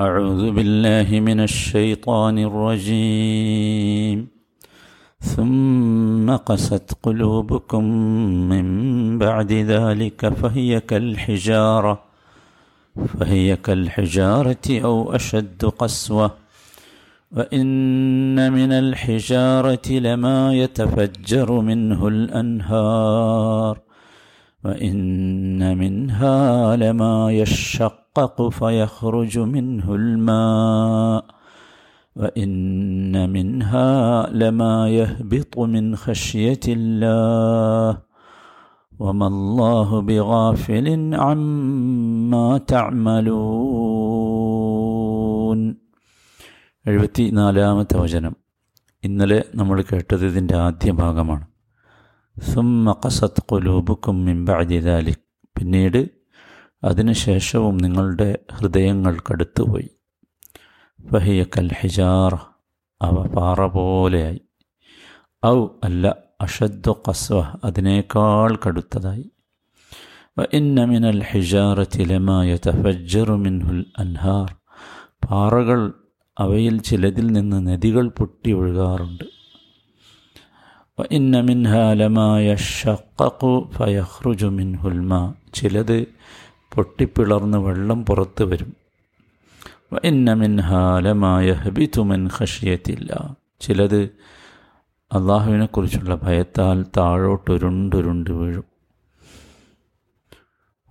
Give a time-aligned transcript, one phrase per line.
[0.00, 4.28] أعوذ بالله من الشيطان الرجيم.
[5.20, 7.84] ثم قست قلوبكم
[8.48, 8.66] من
[9.18, 12.02] بعد ذلك فهي كالحجارة
[13.18, 16.30] فهي كالحجارة أو أشد قسوة.
[17.36, 23.78] وإن من الحجارة لما يتفجر منه الأنهار
[24.64, 27.30] وإن منها لما
[28.15, 31.23] يشقق فيخرج منه الماء
[32.15, 33.91] وإن منها
[34.31, 37.89] لما يهبط من خشية الله
[38.99, 40.87] وما الله بغافل
[41.17, 42.47] عما
[44.81, 45.59] تعملون
[46.85, 48.33] എഴുപത്തി നാലാമത്തെ വചനം
[49.03, 51.45] ഇന്നലെ നമ്മൾ കേട്ടത് ഇതിൻ്റെ ആദ്യ ഭാഗമാണ്
[52.37, 55.99] സുമ്മ കസത്ത് കൊലൂബുക്കും മിമ്പഅദിദാലിക് പിന്നീട്
[56.84, 59.90] അതിനുശേഷവും നിങ്ങളുടെ ഹൃദയങ്ങൾ കടുത്തുപോയി.
[61.12, 62.34] ഫഹിയ കൽ ഹിജാർ
[63.02, 64.40] അവ പാറ പോലെയായി.
[65.46, 69.30] ഔ അല്ല അഷദ്ദു കസ്വ അതിനേക്കാൾ കടുത്തതായി.
[70.52, 72.44] ഇന്ന മിനൽ ഹിജാറത്തി ലമാ
[73.36, 74.56] മിൻഹുൽ അൻഹാർ.
[75.30, 75.92] പാറകൾ
[76.38, 79.24] അവയിൽ ചിലതിൽ നിന്ന് നദികൾ പൊട്ടി ഒഴുകാറുണ്ട്.
[81.10, 84.46] ഇന്ന മിൻഹാ ലമാ യഷഖഖു ഫയഖ്റുജു
[85.54, 86.15] ചിലത്
[86.76, 88.76] പൊട്ടിപ്പിളർന്ന് വെള്ളം പുറത്തു വരും.
[89.92, 94.10] വ ഇന്ന മിൻഹാ ലമാ യഹ്ബിതു മിൻ ഖശ്യത്തില്ല ചിലത്
[95.12, 98.64] അള്ളാഹുവിനെക്കുറിച്ചുള്ള ഭയത്താൽ താഴോട്ടുരുണ്ടുരുണ്ട് വീഴും.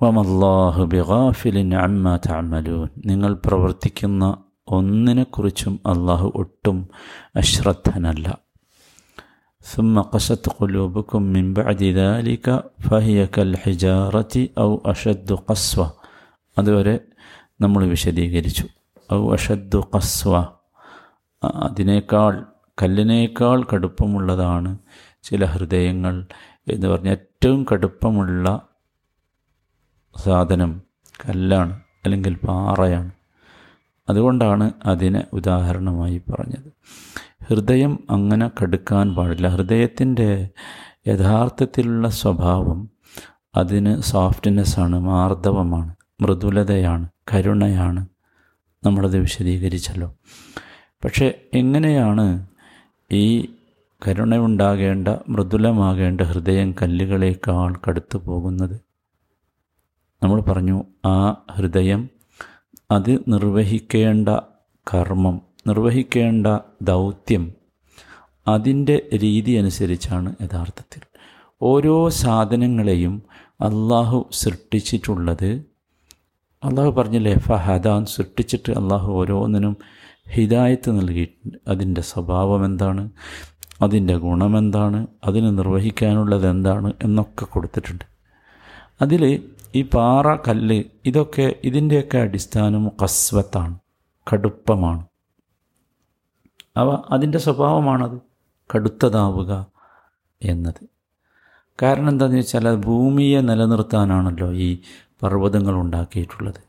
[0.04, 2.88] വമല്ലാഹു ബിഗാഫിലിൻ അമ്മ തഅമലൂൻ.
[3.06, 6.88] നിങ്ങൾ പ്രവർത്തിക്കുന്ന ഒന്നിനെക്കുറിച്ചും അള്ളാഹു ഒട്ടും
[7.36, 8.45] അശ്രദ്ധനല്ല.
[9.65, 12.47] ثم قست قلوبكم من بعد ذلك
[12.81, 15.87] فهي كالحجارة أو أشد قسوة
[16.57, 16.95] അതുവരെ
[17.61, 18.65] നമ്മൾ വിശദീകരിച്ചു
[19.11, 20.33] ഔ അഷദ്ദു കസ്വ
[21.67, 22.35] അതിനേക്കാൾ
[22.79, 24.71] കല്ലിനേക്കാൾ കടുപ്പമുള്ളതാണ്
[25.25, 26.15] ചില ഹൃദയങ്ങൾ
[26.67, 28.47] എന്ന് പറഞ്ഞ ഏറ്റവും കടുപ്പമുള്ള
[30.17, 30.73] സാധനം
[31.21, 31.75] കല്ലാണ്
[32.05, 33.11] അല്ലെങ്കിൽ പാറയാണ്
[34.09, 36.69] അതുകൊണ്ടാണ് അതിനെ ഉദാഹരണമായി പറഞ്ഞത്
[37.50, 39.48] ഹൃദയം അങ്ങനെ കടുക്കാൻ പാടില്ല.
[39.48, 40.50] ഹൃദയത്തിന്റെ
[41.08, 42.90] യഥാർത്ഥത്തിലുള്ള സ്വഭാവം
[43.56, 48.08] അതിന് സോഫ്റ്റ്നെസ്സാണ് മാർദ്ദവമാണ് മൃദുലതയാണ് കരുണയാണ്.
[48.86, 50.16] നമ്മളത് വിശദീകരിച്ചല്ലോ.
[51.04, 52.48] പക്ഷേ എങ്ങനെയാണ്
[53.12, 53.46] ഈ
[54.08, 58.82] കരുണയുണ്ടാകേണ്ട മൃദുലമാകേണ്ട ഹൃദയം കല്ലുകളേക്കാൾ കടുത്തു പോകുന്നത്?
[60.24, 62.10] നമ്മൾ പറഞ്ഞു ആ ഹൃദയം
[62.92, 64.30] അത് നിർവഹിക്കേണ്ട
[64.94, 66.48] കർമ്മം നിർവഹിക്കേണ്ട
[66.82, 67.56] ദൗത്യം
[68.48, 71.02] അതിന്റെ രീതി അനുസരിച്ചാണ് യഥാർത്ഥത്തിൽ.
[71.62, 73.24] ഓരോ സാധനങ്ങളെയും
[73.62, 75.66] അള്ളാഹു സൃഷ്ടിച്ചിട്ടുള്ളത്
[76.64, 79.78] അള്ളാഹു പറഞ്ഞില്ലേ ഫഹദാൻ സൃഷ്ടിച്ചിട്ട് അള്ളാഹു ഓരോന്നിനും
[80.30, 83.10] ഹിദായത്ത് നൽകിയിട്ടുണ്ട് അതിന്റെ സ്വഭാവം എന്താണ്
[83.82, 88.06] അതിന്റെ ഗുണമെന്താണ് അതിന് നിർവഹിക്കാനുള്ളത് എന്താണ് എന്നൊക്കെ കൊടുത്തിട്ടുണ്ട്.
[89.02, 89.24] അതിൽ
[89.76, 93.78] ഈ പാറ കല്ല് ഇതൊക്കെ ഇതിന്റെയൊക്കെ അടിസ്ഥാനം കസ്വത്താണ്
[94.34, 95.04] കടുപ്പമാണ്.
[96.78, 98.20] അവ അതിന്റെ സ്വഭാവമാണത്.
[98.76, 99.66] കടുത്തതാവുക
[100.44, 100.88] എന്നത്.
[101.82, 104.80] കാരണം എന്താണെന്ന് വെച്ചാൽ അത് ഭൂമിയെ നിലനിർത്താനാണല്ലോ ഈ
[105.24, 106.62] പർവതങ്ങൾ ഉണ്ടാക്കിയിട്ടുള്ളത്.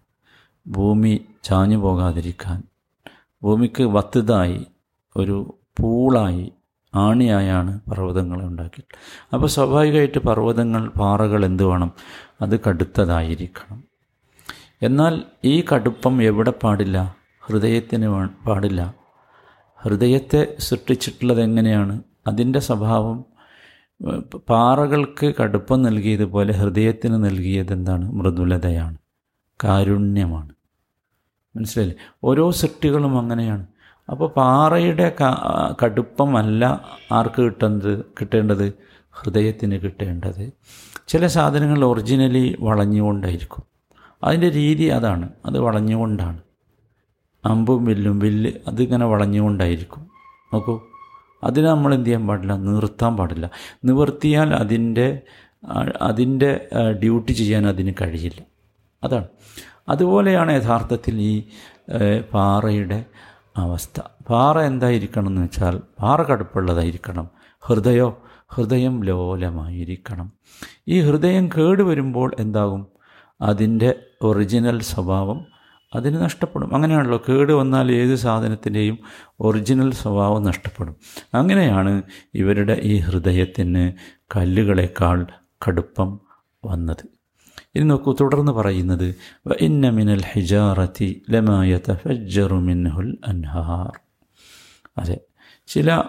[0.68, 2.62] ഭൂമി ചാഞ്ഞു പോകാതിരിക്കാൻ
[3.42, 4.66] ഭൂമിക്ക് വത്തുതായി
[5.16, 6.52] ഒരു പൂളായി
[6.94, 9.30] ആണിയായാണ് പർവതങ്ങളെ ഉണ്ടാക്കിയിട്ടുള്ളത്.
[9.34, 11.92] അപ്പോൾ സ്വാഭാവികമായിട്ട് പർവതങ്ങൾ പാറകൾ എന്ത് വേണം?
[12.42, 13.84] അത് കടുത്തതായിരിക്കണം.
[14.82, 17.16] എന്നാൽ ഈ കടുപ്പം എവിടെ പാടില്ല?
[17.40, 19.05] ഹൃദയത്തിന് പാടില്ല.
[19.82, 22.02] ഹൃദയത്തെ സൃഷ്ടിച്ചിട്ടുള്ളത് എങ്ങനെയാണ്?
[22.26, 23.24] അതിന്റെ സ്വഭാവം
[24.50, 28.96] പാറകൾക്ക് കടുപ്പം നൽകിയതുപോലെ ഹൃദയത്തിന് നൽകിയത് എന്താണ് മൃദുലതയാണ്.
[29.64, 30.50] കാരുണ്യമാണ്.
[31.56, 31.98] മനസ്സിലായില്ലേ?
[32.24, 33.66] ഓരോ സൃഷ്ടികളും അങ്ങനെയാണ്.
[34.10, 35.16] അപ്പോൾ പാറയുടെ
[35.84, 38.72] കടുപ്പമല്ല ആർക്ക് കിട്ടുന്നത് കിട്ടേണ്ടത്
[39.10, 40.52] ഹൃദയത്തിന് കിട്ടേണ്ടത്.
[41.08, 43.64] ചില സാധനങ്ങൾ ഒറിജിനലി വളഞ്ഞുകൊണ്ടായിരിക്കും.
[44.24, 45.28] അതിന്റെ രീതി അതാണ്.
[45.46, 46.40] അത് വളഞ്ഞുകൊണ്ടാണ്.
[47.46, 50.02] അമ്പും വില്ലും വില്ല് അതിങ്ങനെ വളഞ്ഞുകൊണ്ടായിരിക്കും.
[50.52, 50.74] നോക്കൂ
[51.44, 52.52] അതിനെ നമ്മൾ എന്ത് ചെയ്യാൻ പാടില്ല?
[52.56, 53.50] നിർത്താൻ പാടില്ല.
[53.84, 55.20] നിവർത്തിയാൽ അതിന്റെ
[56.02, 56.68] അതിന്റെ
[57.02, 58.42] ഡ്യൂട്ടി ചെയ്യാൻ അതിന് കഴിയില്ല.
[59.04, 59.28] അതാണ്.
[59.88, 61.42] അതുപോലെയാണ് യഥാർത്ഥത്തിൽ ഈ
[62.34, 63.04] പാറയുടെ
[63.56, 64.00] അവസ്ഥ.
[64.30, 67.28] പാറ എന്തായിരിക്കണം എന്ന് വെച്ചാൽ പാറ കടുപ്പുള്ളതായിരിക്കണം.
[67.60, 68.08] ഹൃദയോ
[68.48, 70.32] ഹൃദയം ലോലമായിരിക്കണം.
[70.88, 72.86] ഈ ഹൃദയം കേടുവരുമ്പോൾ എന്താകും?
[73.40, 73.90] അതിന്റെ
[74.22, 75.40] ഒറിജിനൽ സ്വഭാവം
[75.94, 76.74] അതിന് നഷ്ടപ്പെടും.
[76.74, 77.22] അങ്ങനെയാണല്ലോ.
[77.28, 78.98] കേട് വന്നാൽ ഏത് സാധനത്തിന്റെയും
[79.40, 80.96] ഒറിജിനൽ സ്വഭാവം നഷ്ടപ്പെടും.
[81.34, 82.02] അങ്ങനെയാണ്
[82.34, 83.92] ഇവരുടെ ഈ ഹൃദയത്തിന്
[84.36, 85.26] കല്ലുകളേക്കാൾ
[85.68, 86.20] കടുപ്പം
[86.64, 87.06] വന്നത്.
[87.74, 89.14] ഇനി നോക്കൂ തുടർന്ന് പറയുന്നത്
[89.90, 91.22] മിനൽ ഹിജാറത്തി
[92.52, 94.00] മിൻഹുൽ അൻഹാർ.
[94.98, 95.18] അതെ
[95.66, 96.02] ചില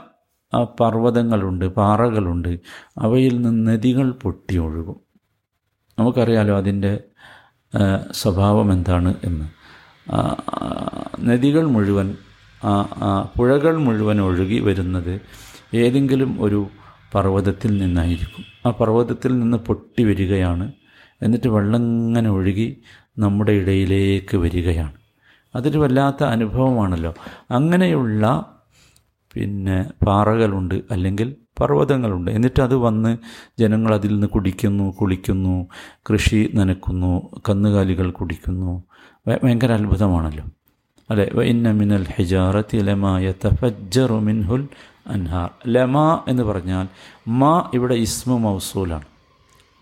[0.79, 2.59] പർവതങ്ങളുണ്ട് പാറകളുണ്ട്
[2.97, 4.99] അവയിൽ നിന്ന് നദികൾ പൊട്ടി ഒഴുകും
[5.99, 6.99] നമുക്കറിയാലോ അതിന്റെ
[8.11, 9.56] സ്വഭാവം എന്താണ് എന്ന്.
[11.23, 12.07] നദികൾ മുഴുവൻ
[13.37, 15.21] പുഴകൾ മുഴുവൻ ഒഴുകി വരുന്നത്
[15.73, 16.67] ഏതെങ്കിലും ഒരു
[17.15, 18.43] പർവതത്തിൽ നിന്നായിരിക്കും.
[18.65, 20.71] ആ പർവതത്തിൽ നിന്ന് പൊട്ടി വരികയാണ്.
[21.21, 22.67] എന്നിട്ട് വെള്ളം ഇങ്ങനെ ഒഴുകി
[23.19, 24.93] നമ്മുടെ ഇടയിലേക്ക് വരികയാണ്.
[25.55, 27.13] അതൊരു വല്ലാത്ത അനുഭവമാണല്ലോ.
[27.51, 28.45] അങ്ങനെയുള്ള
[29.33, 29.77] പിന്നെ
[30.07, 32.31] പാറകളുണ്ട് അല്ലെങ്കിൽ പർവതങ്ങളുണ്ട്.
[32.31, 33.17] എന്നിട്ട് അത് വന്ന്
[33.59, 35.67] ജനങ്ങൾ അതിൽ നിന്ന് കുടിക്കുന്നു കുളിക്കുന്നു
[36.09, 38.83] കൃഷി നനക്കുന്നു കന്നുകാലികൾ കുടിക്കുന്നു.
[39.27, 40.45] ഭയങ്കര അത്ഭുതമാണല്ലോ.
[41.09, 41.41] അല്ലെ?
[41.41, 44.67] ഇന്ന മിനൽ ഹിജാറത്തി ലമായ തഫജ്ജറു മിൻഹുൽ
[45.07, 45.49] അൻഹാർ.
[45.67, 46.87] ലമ എന്ന് പറഞ്ഞാൽ
[47.27, 49.05] മാ ഇവിടെ ഇസ്മു മൗസൂലാണ്.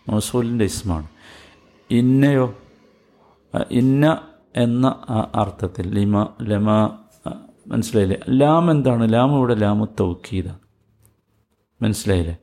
[0.09, 1.07] മൗസൂലിന്റെ ഇസ്മാണ്.
[1.91, 2.55] ഇന്നയോ?
[3.71, 4.19] ഇന്ന
[4.55, 4.95] എന്ന
[5.35, 6.97] അർത്ഥത്തിൽ ലിമ ലമ
[7.67, 8.17] മനസ്സിലായില്ലേ?
[8.29, 9.13] ലാം എന്താണ്?
[9.13, 10.64] ലാം ഇവിടെ ലാമു തൗക്കീതാണ്
[11.81, 12.37] മനസ്സിലായില്ലേ?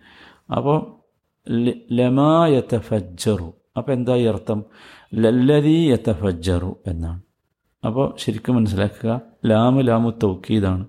[0.56, 1.02] അപ്പോൾ
[1.92, 4.64] ലമാ ഫജ്ജറു അപ്പോൾ എന്താ ഈ അർത്ഥം?
[5.14, 7.22] ലല്ലതി യത്തഫജ്ജറു എന്നാണ്.
[7.86, 10.86] അപ്പോൾ ശരിക്കും മനസ്സിലാക്കുക ലാമ് ലാമു തൗക്കീതാണ്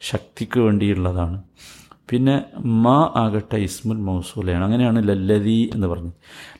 [0.00, 1.42] ശക്തിക്ക് വേണ്ടിയുള്ളതാണ്.
[2.08, 4.64] പിന്നെ മാ ആകട്ടെ ഇസ്മുൽ മൗസൂലയാണ്.
[4.64, 6.12] അങ്ങനെയാണ് ലല്ലതി എന്ന് പറഞ്ഞത്.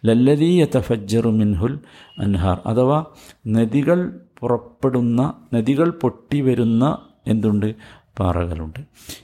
[0.06, 1.78] ലല്ലതി യത്തഫജ്ജറു മിൻഹുൽ
[2.18, 2.60] അൻഹാർ.
[2.66, 3.04] അഥവാ
[3.46, 7.74] നദികൾ പുറപ്പെടുന്ന നദികൾ പൊട്ടി വരുന്ന എന്തുണ്ട്?
[8.20, 8.78] പാറകളുണ്ട്.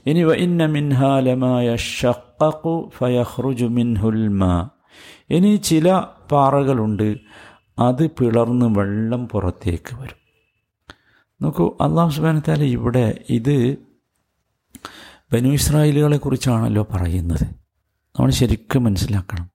[0.05, 4.69] ഇനി വ ഇന്ന മിൻഹാലമായ ഷക്കു ഫയഹ്റുജു മിൻഹുൽമ
[5.29, 7.17] ഇനി ചില പാറകളുണ്ട്
[7.79, 10.19] അത് പിളർന്ന് വെള്ളം പുറത്തേക്ക് വരും.
[11.41, 13.77] നോക്കൂ അള്ളാഹു സുബാനത്താല ഇവിടെ ഇത്
[15.33, 17.43] ബനു ഇസ്രായേലുകളെ കുറിച്ചാണല്ലോ പറയുന്നത്.
[18.19, 19.49] നമ്മൾ ശരിക്കും മനസ്സിലാക്കണം.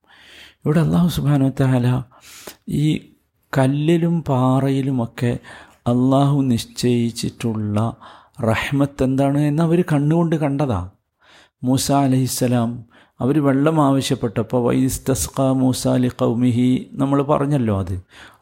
[0.65, 2.03] ഇവിടെ അള്ളാഹു സുബാനത്താല
[2.69, 3.11] ഈ
[3.57, 5.37] കല്ലിലും പാറയിലുമൊക്കെ
[5.71, 7.97] അള്ളാഹു നിശ്ചയിച്ചിട്ടുള്ള
[8.43, 10.89] റഹ്മത്ത് എന്താണ് എന്ന് അവർ കണ്ണുകൊണ്ട് കണ്ടതാ.
[11.63, 12.85] മൂസ അലഹിസ്സലാം
[13.19, 17.93] അവർ വെള്ളം ആവശ്യപ്പെട്ടപ്പോൾ വൈസ്തസ്ക മൂസ അലി കൗമിഹി നമ്മൾ പറഞ്ഞല്ലോ അത്.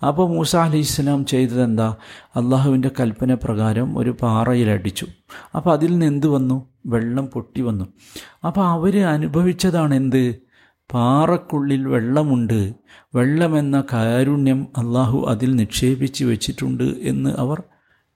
[0.07, 1.95] അപ്പോൾ മൂസ അലഹിസ്സലാം ചെയ്തത് എന്താ
[2.35, 5.07] അള്ളാഹുവിന്റെ കൽപ്പന പ്രകാരം ഒരു പാറയിലടിച്ചു.
[5.55, 6.67] അപ്പോൾ അതിൽ നിന്ന് എന്ത് വന്നു?
[6.85, 7.85] വെള്ളം പൊട്ടി വന്നു.
[8.45, 10.35] അപ്പോൾ അവർ അനുഭവിച്ചതാണ് എന്ത്?
[10.93, 12.73] പാറക്കുള്ളിൽ വെള്ളമുണ്ട്.
[13.15, 17.63] വെള്ളമെന്ന കാരുണ്യം അള്ളാഹു അതിൽ നിക്ഷേപിച്ച് വെച്ചിട്ടുണ്ട് എന്ന് അവർ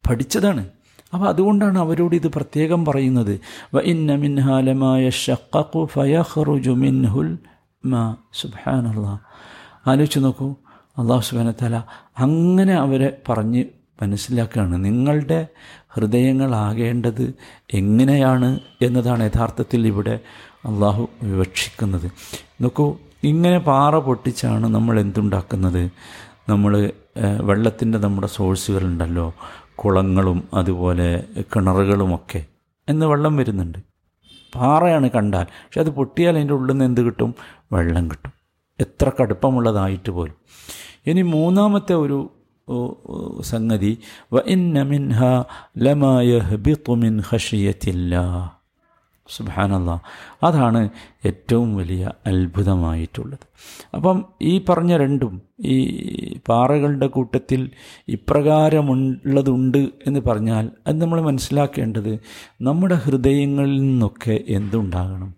[0.09, 0.65] പഠിച്ചതാണ്.
[1.13, 3.39] അപ്പോൾ അതുകൊണ്ടാണ് അവരോട് ഇത് പ്രത്യേകം പറയുന്നത്.
[3.74, 3.80] വ
[6.75, 7.38] മിൻഹുൽ
[7.86, 8.15] മാ.
[9.88, 10.56] ആലോചിച്ച് നോക്കൂ.
[10.98, 11.81] അള്ളാഹു സുബാനത്തല
[12.19, 13.65] അങ്ങനെ അവരെ പറഞ്ഞ്
[14.01, 14.86] മനസ്സിലാക്കുകയാണ്.
[14.86, 15.48] നിങ്ങളുടെ
[15.88, 17.33] ഹൃദയങ്ങളാകേണ്ടത്
[17.74, 20.19] എങ്ങനെയാണ് എന്നതാണ് യഥാർത്ഥത്തിൽ ഇവിടെ
[20.65, 22.12] അള്ളാഹു വിവക്ഷിക്കുന്നത്.
[22.62, 25.92] നോക്കൂ ഇങ്ങനെ പാറ പൊട്ടിച്ചാണ് നമ്മൾ എന്തുണ്ടാക്കുന്നത്?
[26.50, 26.92] നമ്മൾ
[27.42, 29.33] വെള്ളത്തിന്റെ നമ്മുടെ സോഴ്സുകളുണ്ടല്ലോ
[29.77, 32.45] കുളങ്ങളും അതുപോലെ കിണറുകളുമൊക്കെ
[32.89, 33.77] എന്ന് വെള്ളം വരുന്നുണ്ട്.
[34.56, 35.44] പാറയാണ് കണ്ടാൽ.
[35.44, 37.35] പക്ഷെ അത് പൊട്ടിയാൽ അതിന്റെ ഉള്ളിൽ നിന്ന് എന്ത് കിട്ടും?
[37.74, 38.33] വെള്ളം കിട്ടും.
[38.79, 40.35] എത്ര കടുപ്പമുള്ളതായിട്ട് പോലും.
[41.06, 42.31] ഇനി മൂന്നാമത്തെ ഒരു
[43.41, 43.97] സംഗതി.
[44.33, 45.24] വ ഇന്ന മിൻഹ
[45.77, 46.39] ലമായ
[46.89, 48.50] മിൻ ഖഷിയത്തില്ലാ.
[49.29, 50.01] സുബാനല്ല
[50.44, 50.89] അതാണ്
[51.25, 53.45] ഏറ്റവും വലിയ അത്ഭുതമായിട്ടുള്ളത്.
[53.95, 55.77] അപ്പം ഈ പറഞ്ഞ രണ്ടും ഈ
[56.50, 57.71] പാറകളുടെ കൂട്ടത്തിൽ
[58.07, 62.19] ഇപ്രകാരമുള്ളതുണ്ട് എന്ന് പറഞ്ഞാൽ അത് നമ്മൾ മനസ്സിലാക്കേണ്ടത്
[62.62, 65.34] നമ്മുടെ ഹൃദയങ്ങളിൽ നിന്നൊക്കെ എന്തുണ്ടാകണം?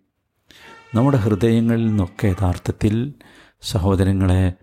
[0.95, 3.13] നമ്മുടെ ഹൃദയങ്ങളിൽ നിന്നൊക്കെ യഥാർത്ഥത്തിൽ
[3.61, 4.53] സഹോദരങ്ങളെ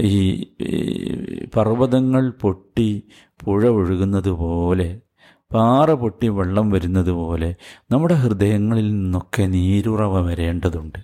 [0.00, 0.44] ഈ
[1.56, 3.02] പർവതങ്ങൾ പൊട്ടി
[3.44, 5.00] പുഴ ഒഴുകുന്നത് പോലെ
[5.54, 7.54] പാറ പൊട്ടി വെള്ളം വരുന്നത് പോലെ
[7.90, 10.98] നമ്മുടെ ഹൃദയങ്ങളിൽ നിന്നൊക്കെ നീരുറവ വരേണ്ടതുണ്ട്.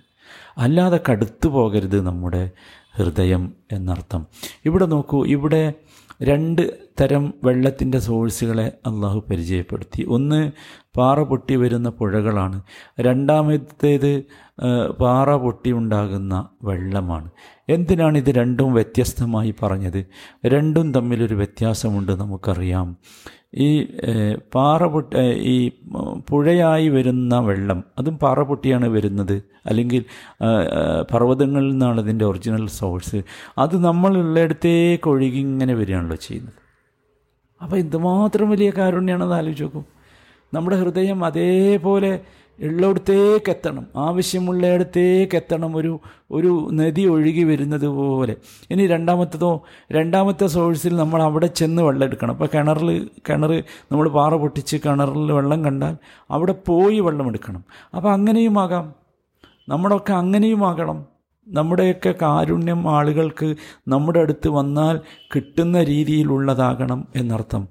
[0.57, 2.51] അല്ലാതെ കടുത്തു പോകരുത് നമ്മുടെ
[2.95, 4.25] ഹൃദയം എന്നർത്ഥം.
[4.65, 5.73] ഇവിടെ നോക്കൂ ഇവിടെ
[6.21, 10.05] രണ്ട് തരം വെള്ളത്തിന്റെ സോഴ്സുകളെ അള്ളാഹു പരിചയപ്പെടുത്തി.
[10.09, 10.51] ഒന്ന്
[10.97, 12.61] പാറ പൊട്ടി വരുന്ന പുഴകളാണ്.
[12.99, 14.23] രണ്ടാമത്തേത്
[15.01, 17.29] പാറ പൊട്ടി ഉണ്ടാകുന്ന വെള്ളമാണ്.
[17.69, 20.05] എന്തിനാണ് ഇത് രണ്ടും വ്യത്യസ്തമായി പറഞ്ഞത്?
[20.45, 22.97] രണ്ടും തമ്മിലൊരു വ്യത്യാസമുണ്ട് നമുക്കറിയാം.
[23.55, 23.85] ഈ
[24.55, 25.17] പാറ പൊട്ടി
[25.53, 25.71] ഈ
[26.29, 29.43] പുഴയായി വരുന്ന വെള്ളം അതും പാറ പൊട്ടിയാണ് വരുന്നത്.
[29.65, 30.03] അല്ലെങ്കിൽ
[31.13, 33.21] പർവതങ്ങളിൽ നിന്നാണ് ഇതിന്റെ ഒറിജിനൽ സോഴ്സ്.
[33.57, 36.59] അത് നമ്മളുള്ളിടത്തേക്ക് ഒഴുകി ഇങ്ങനെ വരികയാണല്ലോ ചെയ്യുന്നത്.
[37.61, 39.85] അപ്പോൾ എന്തുമാത്രം വലിയ കാരുണ്യമാണെന്ന് ആലോചിച്ച് നോക്കും.
[40.53, 42.19] നമ്മുടെ ഹൃദയം അതേപോലെ
[42.59, 45.99] ഉള്ളിടത്തേക്ക് എത്തണം ആവശ്യമുള്ളിടത്തേക്ക് എത്തണം ഒരു
[46.31, 48.35] ഒരു നദി ഒഴുകി വരുന്നത് പോലെ.
[48.71, 54.77] ഇനി രണ്ടാമത്തതോ രണ്ടാമത്തെ സോഴ്സിൽ നമ്മൾ അവിടെ ചെന്ന് വെള്ളം എടുക്കണം അപ്പോൾ കിണറിൽ കിണർ നമ്മൾ പാറ പൊട്ടിച്ച്
[54.77, 55.95] കിണറിൽ വെള്ളം കണ്ടാൽ
[56.31, 57.63] അവിടെ പോയി വെള്ളം എടുക്കണം
[57.95, 58.93] അപ്പോൾ അങ്ങനെയുമാകാം.
[59.69, 61.05] നമ്മളൊക്കെ അങ്ങനെയുമാകണം.
[61.47, 63.55] നമ്മുടെയൊക്കെ കാരുണ്യം ആളുകൾക്ക്
[63.87, 64.99] നമ്മുടെ അടുത്ത് വന്നാൽ
[65.35, 67.67] കിട്ടുന്ന രീതിയിലുള്ളതാകണം എന്നർത്ഥം.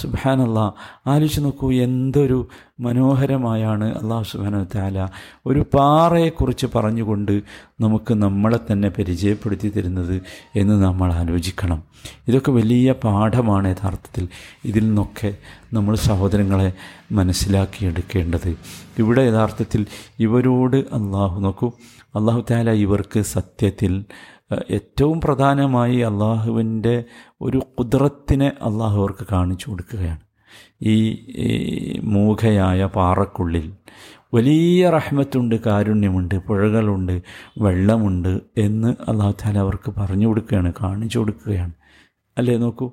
[0.00, 0.58] സുബാനല്ല
[1.06, 2.38] ആലോചിച്ച് നോക്കൂ എന്തൊരു
[2.80, 5.08] മനോഹരമായാണ് അള്ളാഹു സുബാന താല
[5.46, 7.42] ഒരു പാറയെക്കുറിച്ച് പറഞ്ഞുകൊണ്ട്
[7.80, 10.16] നമുക്ക് നമ്മളെ തന്നെ പരിചയപ്പെടുത്തി തരുന്നത്
[10.56, 11.82] എന്ന് നമ്മൾ ആലോചിക്കണം.
[12.28, 14.28] ഇതൊക്കെ വലിയ പാഠമാണ് യഥാർത്ഥത്തിൽ.
[14.64, 15.30] ഇതിൽ നിന്നൊക്കെ
[15.72, 16.72] നമ്മൾ സഹോദരങ്ങളെ
[17.12, 18.56] മനസ്സിലാക്കിയെടുക്കേണ്ടത്
[18.98, 19.86] ഇവിടെ യഥാർത്ഥത്തിൽ
[20.18, 21.72] ഇവരോട് അള്ളാഹു നോക്കൂ
[22.16, 24.04] അള്ളാഹു താല ഇവർക്ക് സത്യത്തിൽ
[24.70, 27.04] ഏറ്റവും പ്രധാനമായി അള്ളാഹുവിന്റെ
[27.40, 30.20] ഒരു കുദ്രത്തിനെ അള്ളാഹു അവർക്ക് കാണിച്ചു കൊടുക്കുകയാണ്.
[30.82, 33.72] ഈ മൂഖയായ പാറക്കുള്ളിൽ
[34.34, 37.22] വലിയ റഹ്മത്തുണ്ട് കാരുണ്യമുണ്ട് പുഴകളുണ്ട്
[37.58, 41.72] വെള്ളമുണ്ട് എന്ന് അള്ളാഹു താല അവർക്ക് പറഞ്ഞു കൊടുക്കുകയാണ് കാണിച്ചു കൊടുക്കുകയാണ്.
[42.38, 42.92] അല്ലേ നോക്കൂ?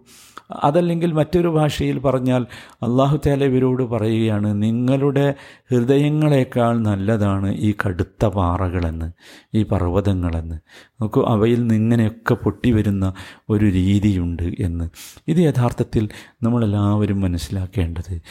[0.63, 2.45] അതല്ലെങ്കിൽ മറ്റൊരു ഭാഷയിൽ പറഞ്ഞാൽ
[2.75, 5.33] അള്ളാഹു താല ഇവരോട് പറയുകയാണ് നിങ്ങളുടെ
[5.71, 9.11] ഹൃദയങ്ങളെക്കാൾ നല്ലതാണ് ഈ കടുത്ത പാറകളെന്ന്
[9.53, 10.55] ഈ പർവതങ്ങളെന്ന്.
[11.01, 13.13] നോക്കൂ അവയിൽ നിങ്ങനെയൊക്കെ പൊട്ടി വരുന്ന
[13.49, 14.89] ഒരു രീതിയുണ്ട് എന്ന്.
[15.27, 16.09] ഇത് യഥാർത്ഥത്തിൽ
[16.43, 18.21] നമ്മളെല്ലാവരും മനസ്സിലാക്കേണ്ടത്.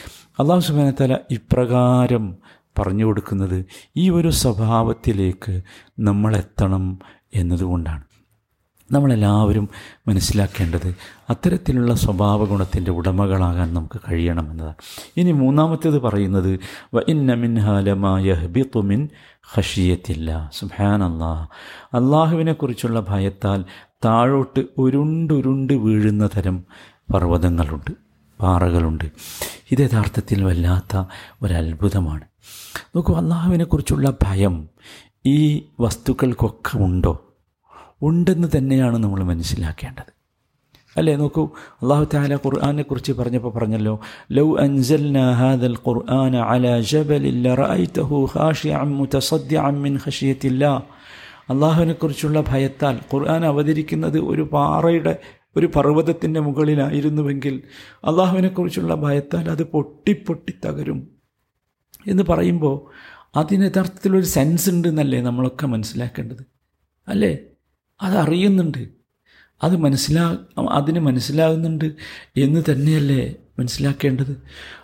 [0.41, 2.37] അള്ളാഹു സുബാനത്തല ഇപ്രകാരം
[2.79, 3.65] പറഞ്ഞു കൊടുക്കുന്നത്
[3.97, 5.63] ഈ ഒരു സ്വഭാവത്തിലേക്ക്
[6.01, 6.99] നമ്മളെത്തണം
[7.35, 8.03] എന്നതുകൊണ്ടാണ്.
[8.93, 9.69] നമ്മളെല്ലാവരും
[10.09, 10.95] മനസ്സിലാക്കേണ്ടത്
[11.31, 14.75] അത്തരത്തിലുള്ള സ്വഭാവ ഗുണത്തിന്റെ ഉടമകളാകാൻ നമുക്ക് കഴിയണമെന്നതാണ്.
[15.17, 16.61] ഇനി മൂന്നാമത്തേത് പറയുന്നത്
[16.95, 19.09] വ ഇന്ന മിൻഹാലമായ ഹബിത്തുമിൻ
[19.53, 20.51] ഹഷിയത്തില്ല
[21.05, 21.49] അള്ളാഹ്
[21.97, 23.65] അള്ളാഹുവിനെക്കുറിച്ചുള്ള ഭയത്താൽ
[24.05, 26.65] താഴോട്ട് ഉരുണ്ടുരുണ്ട് വീഴുന്ന തരം
[27.15, 27.91] പർവതങ്ങളുണ്ട്
[28.41, 29.05] പാറകളുണ്ട്.
[29.71, 31.05] ഇത് യഥാർത്ഥത്തിൽ വല്ലാത്ത
[31.43, 32.25] ഒരത്ഭുതമാണ്.
[32.97, 34.69] നോക്കൂ അള്ളാഹുവിനെക്കുറിച്ചുള്ള ഭയം
[35.27, 37.32] ഈ വസ്തുക്കൾക്കൊക്കെ ഉണ്ടോ?
[38.03, 40.11] ഉണ്ടെന്ന് തന്നെയാണ് നമ്മൾ മനസ്സിലാക്കേണ്ടത്.
[40.97, 41.17] അല്ലേ?
[41.17, 41.43] നോക്കൂ
[41.83, 49.77] അള്ളാഹു താല ഖുർആാനെ കുറിച്ച് പറഞ്ഞപ്പോൾ പറഞ്ഞല്ലോ ലൗ അൻസൽന ഹാദൽ ഖുർആന അല ജബലിൽ ലറഅയ്തഹു ഖാശിഅൻ മുതസദ്ദിഅൻ
[49.85, 50.73] മിൻ ഖശിയത്തില്ലാ
[51.53, 55.15] അള്ളാഹുവിനെ കുറിച്ചുള്ള ഭയത്താൽ ഖുർആൻ അവതരിക്കുന്നത് ഒരു പാറയുടെ
[55.57, 57.63] ഒരു പർവതത്തിന്റെ മുകളിലായിരുന്നുവെങ്കിൽ
[58.05, 61.01] അള്ളാഹുവിനെക്കുറിച്ചുള്ള ഭയത്താൽ അത് പൊട്ടിപ്പൊട്ടി തകരും.
[62.07, 62.77] എന്ന് പറയുമ്പോൾ
[63.37, 66.43] അതിന് യഥാർത്ഥത്തിലൊരു സെൻസ് ഉണ്ട് എന്നല്ലേ നമ്മളൊക്കെ മനസ്സിലാക്കേണ്ടത്?
[67.09, 67.33] അല്ലേ?
[68.03, 68.83] അതറിയുന്നുണ്ട്.
[69.63, 70.39] അത് മനസ്സിലാ
[70.71, 71.89] അതിന് മനസ്സിലാകുന്നുണ്ട്
[72.37, 74.31] എന്ന് തന്നെയല്ലേ മനസ്സിലാക്കേണ്ടത്.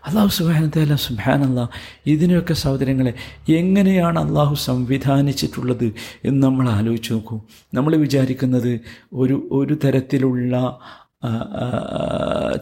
[0.07, 1.69] അള്ളാഹു സുബാനത്തല്ല സുബാനല്ല
[2.07, 3.15] ഇതിനെയൊക്കെ സഹോദരങ്ങളെ
[3.49, 5.85] എങ്ങനെയാണ് അള്ളാഹു സംവിധാനിച്ചിട്ടുള്ളത്
[6.25, 7.41] എന്ന് നമ്മൾ ആലോചിച്ച് നോക്കൂ.
[7.75, 8.81] നമ്മൾ വിചാരിക്കുന്നത്
[9.13, 10.81] ഒരു ഒരു തരത്തിലുള്ള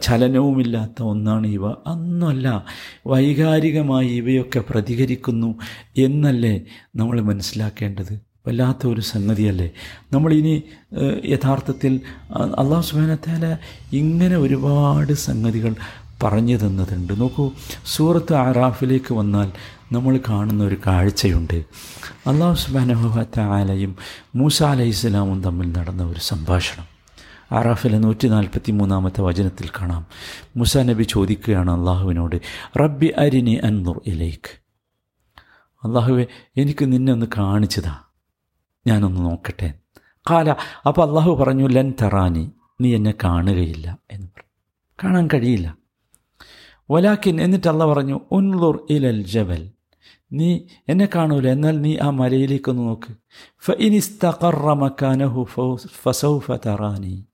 [0.01, 1.65] ചലനവുമില്ലാത്ത ഒന്നാണ് ഇവ.
[1.87, 2.65] അന്നല്ല
[3.07, 5.49] വൈകാരികമായി ഇവയൊക്കെ പ്രതികരിക്കുന്നു
[5.97, 6.61] എന്നല്ലേ
[6.95, 8.26] നമ്മൾ മനസ്സിലാക്കേണ്ടത്.
[8.47, 9.69] വല്ലാത്ത ഒരു സംഗതിയല്ലേ?
[10.13, 10.63] നമ്മളിനി
[11.25, 12.01] യഥാർത്ഥത്തിൽ
[12.31, 13.57] അള്ളാഹു സുബാനത്താല
[13.95, 15.75] ഇങ്ങനെ ഒരുപാട് സംഗതികൾ
[16.23, 17.21] പറഞ്ഞു തന്നതുണ്ട്.
[17.21, 17.51] നോക്കൂ
[17.85, 19.51] സൂറത്ത് ആറാഫിലേക്ക് വന്നാൽ
[19.91, 21.65] നമ്മൾ കാണുന്ന ഒരു കാഴ്ചയുണ്ട്.
[22.27, 23.95] അള്ളാഹു സുബാനഹത്താലയും
[24.35, 26.87] മൂസ അലൈഹി ഇസ്ലാമും തമ്മിൽ നടന്ന ഒരു സംഭാഷണം.
[27.51, 30.05] ആറാഫിലെ നൂറ്റി നാൽപ്പത്തി മൂന്നാമത്തെ വചനത്തിൽ കാണാം.
[30.57, 32.41] മുസ നബി ചോദിക്കുകയാണ് അള്ളാഹുവിനോട്
[32.79, 34.51] റബ്ബി അരിനി അൻനുർ ഇലേക്ക്.
[35.83, 36.25] അള്ളാഹുവെ
[36.57, 37.95] എനിക്ക് നിന്നെ ഒന്ന് കാണിച്ചതാ.
[38.87, 39.73] ഞാനൊന്ന് നോക്കട്ടെ.
[40.29, 40.55] കാല
[40.87, 42.51] അപ്പോൾ അള്ളാഹു പറഞ്ഞു ലൻ തറാനി
[42.81, 44.51] നീ എന്നെ കാണുകയില്ല എന്ന് പറഞ്ഞു.
[45.03, 45.77] കാണാൻ കഴിയില്ല.
[46.91, 49.71] വലാക്കിൻ എന്നിട്ട് അള്ള പറഞ്ഞു ഉൻലുർ ഇലൽ ജബൽ
[50.33, 53.13] നീ എന്നെ കാണൂല എന്നാൽ നീ ആ മലയിലേക്കൊന്ന് നോക്ക്.
[53.59, 53.71] ഫ
[54.73, 55.47] മക്കാനഹു
[56.03, 57.25] ഫസൗഫ തറാനി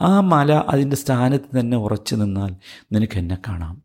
[0.00, 2.52] ആ മല അതിന്റെ സ്ഥാനത്ത് തന്നെ ഉറച്ചു നിന്നാൽ
[2.92, 3.82] നിനക്ക് എന്നെ കാണാം.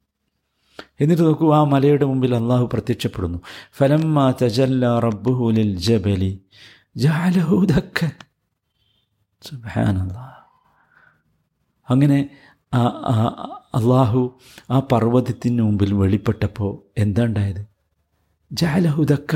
[1.00, 3.40] എന്നിട്ട് നോക്കൂ ആ മലയുടെ മുമ്പിൽ അള്ളാഹു പ്രത്യക്ഷപ്പെടുന്നു.
[3.74, 6.42] ഫലം മാ തജല്ല റബ്ബുഹുലിൽ ജബലി
[11.90, 12.30] അങ്ങനെ
[13.76, 14.40] അള്ളാഹു
[14.72, 17.66] ആ പർവതത്തിന് മുമ്പിൽ വെളിപ്പെട്ടപ്പോൾ എന്താ ഉണ്ടായത്
[18.52, 19.36] ജാലഹുദക്ക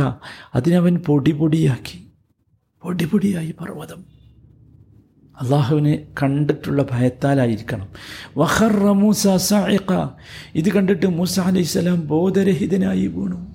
[0.55, 2.11] അതിനവൻ പൊടി പൊടിയാക്കി.
[2.81, 4.05] പൊടി പൊടിയായി പർവതം.
[5.41, 7.87] അള്ളാഹുവിനെ കണ്ടിട്ടുള്ള ഭയത്താലായിരിക്കണം.
[8.37, 10.09] വഹറ മൂസ സായക്ക
[10.55, 13.53] ഇത് കണ്ടിട്ട് മൂസ അലൈഹിസ്സലാം ബോധരഹിതനായി വീണു.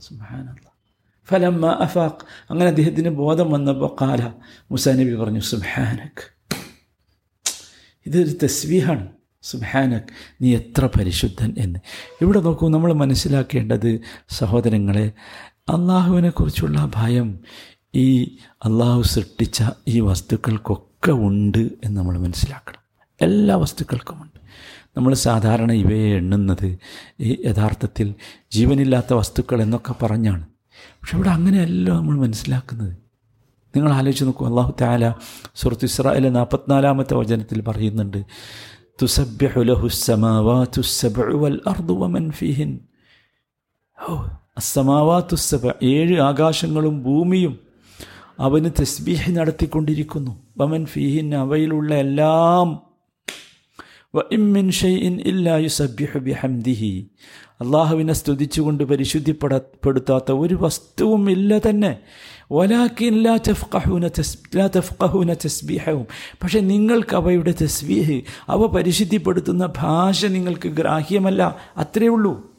[0.00, 0.65] സുബാനല്ല
[1.28, 2.24] ഫലമ്മ അഫാഖ്.
[2.50, 4.32] അങ്ങനെ അദ്ദേഹത്തിന് ബോധം വന്നപ്പോൾ കാല
[4.70, 6.36] മുസാ നബി പറഞ്ഞു സുബാനക്
[8.06, 9.08] ഇതൊരു തസ്വീഹാണ്.
[9.42, 11.78] സുബാനക് നീ എത്ര പരിശുദ്ധൻ എന്ന്.
[12.22, 15.12] ഇവിടെ നോക്കൂ നമ്മൾ മനസ്സിലാക്കേണ്ടത് സഹോദരങ്ങളെ
[15.68, 17.40] അള്ളാഹുവിനെക്കുറിച്ചുള്ള ഭയം
[17.94, 22.82] ഈ അള്ളാഹു സൃഷ്ടിച്ച ഈ വസ്തുക്കൾക്കൊക്കെ ഉണ്ട് എന്ന് നമ്മൾ മനസ്സിലാക്കണം.
[23.20, 24.40] എല്ലാ വസ്തുക്കൾക്കുമുണ്ട്
[24.96, 26.78] നമ്മൾ സാധാരണ ഇവയെ എണ്ണുന്നത്
[27.20, 28.14] ഈ യഥാർത്ഥത്തിൽ
[28.52, 30.55] ജീവനില്ലാത്ത വസ്തുക്കൾ എന്നൊക്കെ പറഞ്ഞാണ്.
[31.06, 32.96] പക്ഷെ ഇവിടെ അങ്ങനെയല്ല നമ്മൾ മനസ്സിലാക്കുന്നത്.
[33.76, 35.14] നിങ്ങൾ ആലോചിച്ച് നോക്കൂ അള്ളാഹു താല
[35.54, 38.24] സുഹൃത്ത് ഇസ്രായേൽ നാൽപ്പത്തിനാലാമത്തെ വചനത്തിൽ പറയുന്നുണ്ട്
[45.82, 47.58] ഏഴ് ആകാശങ്ങളും ഭൂമിയും
[48.40, 50.42] അവന് തസ്ബീഹ് നടത്തിക്കൊണ്ടിരിക്കുന്നു.
[50.58, 52.86] വമൻ ഫിഹിൻ അവയിലുള്ള എല്ലാം
[57.60, 61.98] അള്ളാഹുവിനെ സ്തുതിച്ചുകൊണ്ട് പരിശുദ്ധിപ്പെടപ്പെടുത്താത്ത ഒരു വസ്തുവും ഇല്ല തന്നെ.
[62.52, 64.38] വലാക്കിൻ ലാ തഫ്ഖഹൂന തസ്
[65.46, 66.06] തസ്ബീഹവും
[66.42, 71.56] പക്ഷേ നിങ്ങൾക്ക് അവയുടെ തസ്ബീഹ് അവ പരിശുദ്ധിപ്പെടുത്തുന്ന ഭാഷ നിങ്ങൾക്ക് ഗ്രാഹ്യമല്ല.
[71.76, 72.56] അത്രേ ഉള്ളൂ.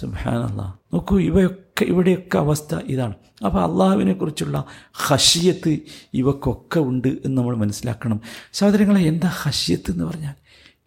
[0.00, 3.14] സുബാനല്ല നോക്കൂ ഇവയൊക്കെ ഇവിടെയൊക്കെ അവസ്ഥ ഇതാണ്.
[3.44, 5.78] അപ്പോൾ അള്ളാഹുവിനെ കുറിച്ചുള്ള ഹഷിയത്ത്
[6.14, 8.20] ഇവക്കൊക്കെ ഉണ്ട് എന്ന് നമ്മൾ മനസ്സിലാക്കണം.
[8.52, 10.34] സഹോദരങ്ങളെ എന്താ ഹഷിയത്ത് എന്ന് പറഞ്ഞാൽ?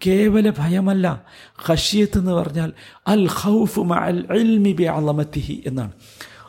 [0.06, 1.24] കേവല ഭയമല്ല
[1.56, 2.74] ഹഷിയത്ത് എന്ന് പറഞ്ഞാൽ
[3.08, 5.92] അൽ ഹൗഫ് അൽ ഇൽമി ബി അളമത്തിഹി എന്നാണ്.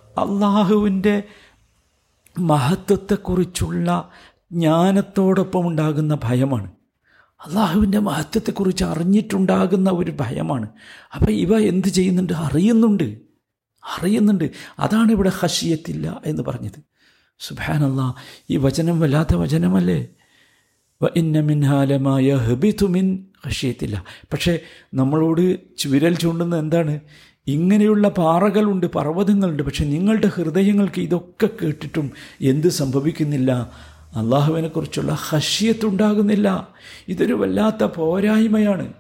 [0.09, 1.23] അള്ളാഹുവിന്റെ
[2.39, 4.11] മഹത്വത്തെക്കുറിച്ചുള്ള
[4.53, 6.71] ജ്ഞാനത്തോടൊപ്പം ഉണ്ടാകുന്ന ഭയമാണ്.
[7.47, 10.69] അള്ളാഹുവിന്റെ മഹത്വത്തെക്കുറിച്ച് അറിഞ്ഞിട്ടുണ്ടാകുന്ന ഒരു ഭയമാണ്.
[11.15, 12.33] അപ്പോൾ ഇവ എന്ത് ചെയ്യുന്നുണ്ട്?
[12.33, 13.19] അറിയുന്നുണ്ട്.
[13.99, 14.51] അറിയുന്നുണ്ട്.
[14.79, 16.81] അതാണ് ഇവിടെ ഹഷിയത്തില്ല എന്ന് പറഞ്ഞത്.
[17.39, 18.15] സുബാനല്ലാ
[18.51, 20.09] ഈ വചനം വല്ലാത്ത വചനമല്ലേ?
[21.17, 24.59] ഇന്നമിൻഹാലമായ ഹബിതുമിൻ ഹഷിയത്തില്ല പക്ഷേ
[24.95, 25.57] നമ്മളോട്
[25.87, 27.01] വിരൽ ചൂണ്ടുന്ന എന്താണ്?
[27.47, 33.71] ഇങ്ങനെയുള്ള പാറകളുണ്ട് പർവതങ്ങളുണ്ട് പക്ഷെ നിങ്ങളുടെ ഹൃദയങ്ങൾക്ക് ഇതൊക്കെ കേട്ടിട്ടും എന്ത് സംഭവിക്കുന്നില്ല?
[34.17, 36.69] അള്ളാഹുവിനെക്കുറിച്ചുള്ള ഹഷ്യത്തുണ്ടാകുന്നില്ല.
[37.09, 38.93] ഇതൊരു വല്ലാത്ത പോരായ്മയാണ്.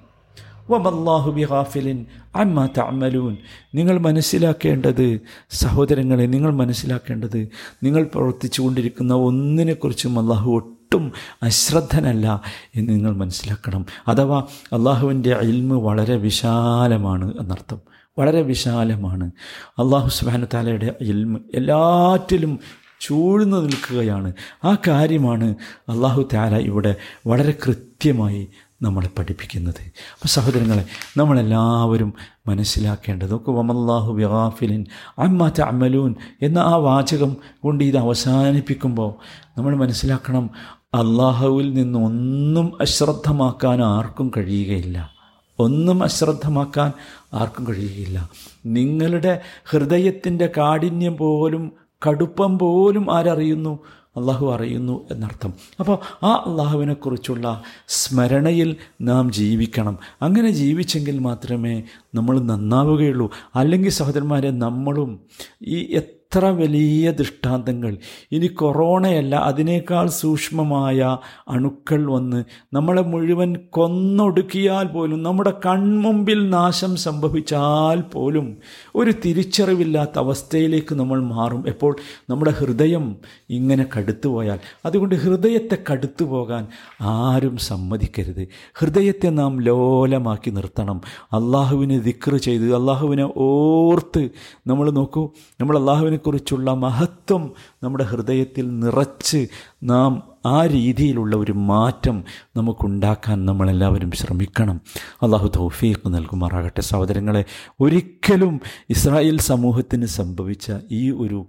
[0.70, 3.36] വമല്ലാഹു ബിഹാഫിലിൻ അമ്മ തമലൂൻ
[3.74, 5.20] നിങ്ങൾ മനസ്സിലാക്കേണ്ടത്
[5.50, 7.48] സഹോദരങ്ങളെ നിങ്ങൾ മനസ്സിലാക്കേണ്ടത്
[7.82, 12.42] നിങ്ങൾ പ്രവർത്തിച്ചു കൊണ്ടിരിക്കുന്ന ഒന്നിനെക്കുറിച്ചും അള്ളാഹു ഒട്ടും അശ്രദ്ധനല്ല
[12.74, 13.86] എന്ന് നിങ്ങൾ മനസ്സിലാക്കണം.
[14.08, 14.38] അഥവാ
[14.72, 17.78] അള്ളാഹുവിന്റെ ഇൽമ് വളരെ വിശാലമാണ് എന്നർത്ഥം.
[18.18, 19.30] വളരെ വിശാലമാണ്.
[19.70, 22.58] അള്ളാഹു സുബാന താലയുടെ ഇൽമ് എല്ലാറ്റിലും
[23.00, 24.32] ചൂഴ്ന്നു നിൽക്കുകയാണ്.
[24.64, 25.54] ആ കാര്യമാണ്
[25.88, 28.48] അള്ളാഹു താല ഇവിടെ വളരെ കൃത്യമായി
[28.82, 29.80] നമ്മളെ പഠിപ്പിക്കുന്നത്.
[29.86, 30.84] അപ്പോൾ സഹോദരങ്ങളെ
[31.16, 32.14] നമ്മളെല്ലാവരും
[32.46, 34.86] മനസ്സിലാക്കേണ്ടത് ഒക്കെ വമല്ലാഹു ബിഹാഫിലിൻ
[35.18, 39.14] അമ്മാറ്റ അമലൂൻ എന്ന ആ വാചകം കൊണ്ട് ഇത് അവസാനിപ്പിക്കുമ്പോൾ
[39.58, 40.50] നമ്മൾ മനസ്സിലാക്കണം
[40.94, 45.10] അള്ളാഹുവിൽ നിന്നൊന്നും അശ്രദ്ധമാക്കാൻ ആർക്കും കഴിയുകയില്ല.
[45.58, 46.92] ഒന്നും അശ്രദ്ധമാക്കാൻ
[47.34, 48.30] ആർക്കും കഴിയുകയില്ല.
[48.66, 51.72] നിങ്ങളുടെ ഹൃദയത്തിന്റെ കാഠിന്യം പോലും
[52.08, 53.78] കടുപ്പം പോലും ആരറിയുന്നു?
[54.16, 55.52] അള്ളാഹു അറിയുന്നു എന്നർത്ഥം.
[55.80, 59.98] അപ്പോൾ ആ അള്ളാഹുവിനെക്കുറിച്ചുള്ള സ്മരണയിൽ നാം ജീവിക്കണം.
[60.22, 61.82] അങ്ങനെ ജീവിച്ചെങ്കിൽ മാത്രമേ
[62.14, 63.30] നമ്മൾ നന്നാവുകയുള്ളൂ.
[63.56, 65.20] അല്ലെങ്കിൽ സഹോദരന്മാരെ നമ്മളും
[65.62, 65.96] ഈ
[66.36, 67.96] എത്ര വലിയ ദൃഷ്ടാന്തങ്ങൾ.
[68.32, 78.56] ഇനി കൊറോണയല്ല അതിനേക്കാൾ സൂക്ഷ്മമായ അണുക്കൾ വന്ന് നമ്മളെ മുഴുവൻ കൊന്നൊടുക്കിയാൽ പോലും നമ്മുടെ കൺമുമ്പിൽ നാശം സംഭവിച്ചാൽ പോലും
[78.94, 81.64] ഒരു തിരിച്ചറിവില്ലാത്ത അവസ്ഥയിലേക്ക് നമ്മൾ മാറും.
[81.68, 81.96] എപ്പോൾ?
[82.30, 83.16] നമ്മുടെ ഹൃദയം
[83.50, 84.58] ഇങ്ങനെ കടുത്തുപോയാൽ.
[84.86, 86.66] അതുകൊണ്ട് ഹൃദയത്തെ കടുത്തു പോകാൻ
[87.00, 88.48] ആരും സമ്മതിക്കരുത്.
[88.74, 91.00] ഹൃദയത്തെ നാം ലോലമാക്കി നിർത്തണം.
[91.24, 94.28] അള്ളാഹുവിനെ ദിക്ർ ചെയ്ത് അള്ളാഹുവിനെ ഓർത്ത്
[94.66, 95.78] നമ്മൾ നോക്കൂ നമ്മൾ
[96.20, 97.52] അള്ളാഹുവിനെക്കുറിച്ചുള്ള മഹത്വം
[97.82, 99.48] നമ്മുടെ ഹൃദയത്തിൽ നിറച്ച്
[99.82, 102.24] നാം ആ രീതിയിലുള്ള ഒരു മാറ്റം
[102.56, 104.80] നമുക്കുണ്ടാക്കാൻ നമ്മളെല്ലാവരും ശ്രമിക്കണം.
[105.22, 106.80] അള്ളാഹു തൗഫീഖ് നൽകുമാറാകട്ടെ.
[106.80, 107.44] സഹോദരങ്ങളെ
[107.80, 111.46] ഒരിക്കലും ഇസ്രായേൽ സമൂഹത്തിന് സംഭവിച്ച ഈ ഒരു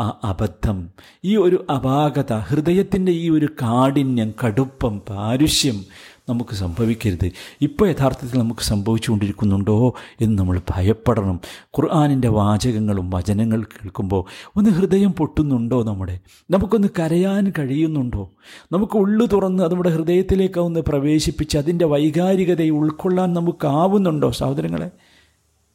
[0.00, 0.78] ആ അബദ്ധം
[1.24, 5.78] ഈ ഒരു അപാകത ഹൃദയത്തിന്റെ ഈ ഒരു കാഠിന്യം കടുപ്പം പാരുഷ്യം
[6.28, 7.32] നമുക്ക് സംഭവിക്കരുത്.
[7.60, 11.40] ഇപ്പോൾ യഥാർത്ഥത്തിൽ നമുക്ക് സംഭവിച്ചുകൊണ്ടിരിക്കുന്നുണ്ടോ എന്ന് നമ്മൾ ഭയപ്പെടണം.
[11.62, 14.24] ഖുർആാനിന്റെ വാചകങ്ങളും വചനങ്ങൾ കേൾക്കുമ്പോൾ
[14.56, 16.20] ഒന്ന് ഹൃദയം പൊട്ടുന്നുണ്ടോ നമ്മുടെ?
[16.50, 18.30] നമുക്കൊന്ന് കരയാൻ കഴിയുന്നുണ്ടോ?
[18.72, 24.90] നമുക്ക് ഉള്ളു തുറന്ന് നമ്മുടെ ഹൃദയത്തിലേക്ക് ഒന്ന് പ്രവേശിപ്പിച്ച് അതിന്റെ വൈകാരികതയെ ഉൾക്കൊള്ളാൻ നമുക്കാവുന്നുണ്ടോ സഹോദരങ്ങളെ?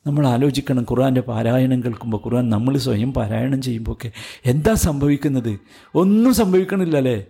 [0.08, 4.12] നമ്മൾ ആലോചിക്കണം ഖുർആന്റെ പാരായണം കേൾക്കുമ്പോൾ ഖുർആൻ നമ്മൾ സ്വയം പാരായണം ചെയ്യുമ്പോഴൊക്കെ
[4.46, 5.60] എന്താ സംഭവിക്കുന്നത്?
[5.96, 7.26] ഒന്നും സംഭവിക്കണില്ലല്ലേ?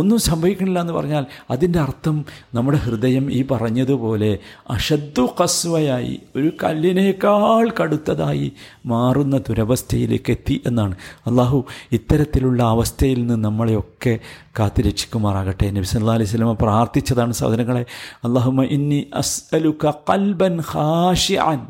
[0.00, 2.16] ഒന്നും സംഭവിക്കണില്ല എന്ന് പറഞ്ഞാൽ അതിന്റെ അർത്ഥം
[2.56, 4.30] നമ്മുടെ ഹൃദയം ഈ പറഞ്ഞതുപോലെ
[4.74, 8.46] അഷദ്ദു കസ്വയായി ഒരു കല്ലിനേക്കാൾ കടുത്തതായി
[8.92, 10.94] മാറുന്ന ദുരവസ്ഥയിലേക്ക് എത്തി എന്നാണ്.
[11.26, 11.60] അള്ളാഹു
[11.98, 14.14] ഇത്തരത്തിലുള്ള അവസ്ഥയിൽ നിന്ന് നമ്മളെയൊക്കെ
[14.58, 15.66] കാത്തുരക്ഷിക്കുമാറാകട്ടെ.
[15.76, 17.84] നബി സല്ലാ അലൈഹി സ്വലമ പ്രാർത്ഥിച്ചതാണ് സഹോദരങ്ങളെ
[18.28, 21.60] അള്ളാഹുമ ഇന്നി അസ്അലുക കൽബൻ ഖാഷിഅൻ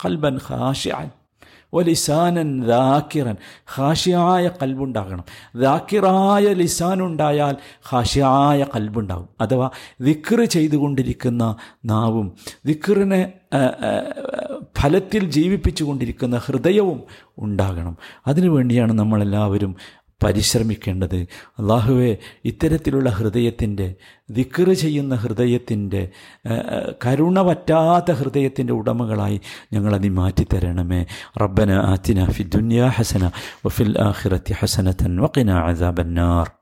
[0.00, 1.08] കൽബൻ ഖാഷിഅൻ.
[1.74, 3.36] വലിസാനൻ ദാക്കിറൻ.
[3.74, 5.24] ഹാഷിയായ കൽബുണ്ടാകണം.
[5.60, 7.56] ദാക്കിറായ ലിസാനുണ്ടായാൽ
[7.88, 12.32] ഹാഷിയായ കൽബുണ്ടാകും അഥവാ ദിക്റ് ചെയ്തുകൊണ്ടിരിക്കുന്ന നാവും
[12.66, 13.32] ദിക്റിനെ
[14.78, 17.02] ഫലത്തിൽ ജീവിപ്പിച്ചു കൊണ്ടിരിക്കുന്ന ഹൃദയവും
[17.38, 17.96] ഉണ്ടാകണം.
[18.26, 19.76] അതിനുവേണ്ടിയാണ് നമ്മളെല്ലാവരും
[20.24, 21.16] പരിശ്രമിക്കേണ്ടത്.
[21.58, 23.94] അള്ളാഹുവെ ഇത്തരത്തിലുള്ള ഹൃദയത്തിന്റെ
[24.30, 26.08] ദിക്കറ് ചെയ്യുന്ന ഹൃദയത്തിന്റെ
[27.06, 29.40] കരുണ പറ്റാത്ത ഹൃദയത്തിന്റെ ഉടമകളായി
[29.72, 31.06] ഞങ്ങളതി മാറ്റിത്തരണമേ.
[31.42, 33.30] റബ്ബന ആത്തിന ഫി ദുനിയ ഹസന
[33.66, 36.57] വഫിൽ ആഖിറത്തി ഹസനത്തൻ വക്കിന അസാബന്നാർ